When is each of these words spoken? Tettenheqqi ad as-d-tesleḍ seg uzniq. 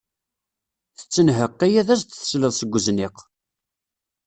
Tettenheqqi 0.97 1.67
ad 1.81 1.89
as-d-tesleḍ 1.93 2.51
seg 2.55 2.75
uzniq. 2.77 3.17